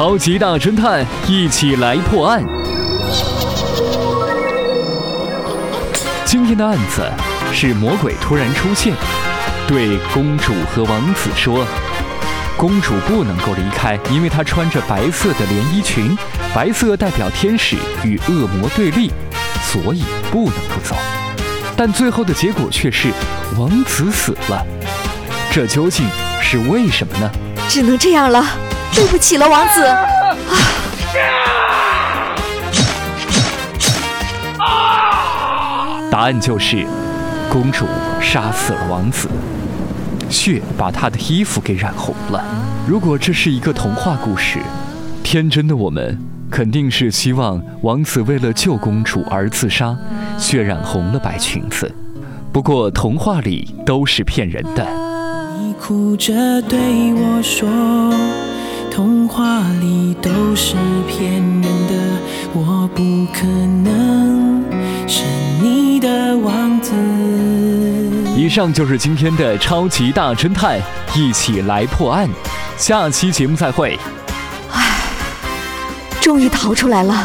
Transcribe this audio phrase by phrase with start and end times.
[0.00, 2.42] 超级大侦探，一起来破案。
[6.24, 7.02] 今天的案子
[7.52, 8.94] 是魔鬼突然出现，
[9.68, 11.66] 对公主和王子说
[12.56, 16.16] ：“公主不能够离开，因为她穿着白色的连衣裙，
[16.54, 19.12] 白色代表天使与恶魔对立，
[19.62, 20.96] 所以不能够走。”
[21.76, 23.12] 但最后的结果却是
[23.58, 24.64] 王子死了，
[25.52, 26.06] 这究竟
[26.40, 27.30] 是为什么呢？
[27.68, 28.42] 只能这样了，
[29.00, 29.82] 对不起了，王子。
[34.58, 35.98] 啊！
[36.10, 36.84] 答案就是，
[37.48, 37.86] 公主
[38.20, 39.26] 杀死了王子，
[40.28, 42.44] 血把她的衣服给染红了。
[42.86, 44.58] 如果这是一个童话故事，
[45.24, 46.18] 天真的我们
[46.50, 49.96] 肯定是希望王子为了救公主而自杀。
[50.36, 51.90] 血染红了白裙子，
[52.52, 54.86] 不过童话里都是骗人的。
[55.58, 56.78] 你哭着对
[57.14, 57.68] 我说，
[59.02, 60.74] 童话里都是
[61.08, 62.20] 骗人的，
[62.52, 64.62] 我不可能
[65.08, 65.24] 是
[65.62, 66.92] 你的王子。
[68.36, 70.78] 以上就是今天的超级大侦探，
[71.16, 72.28] 一起来破案。
[72.76, 73.98] 下期节目再会。
[74.70, 74.98] 唉，
[76.20, 77.24] 终于逃出来了。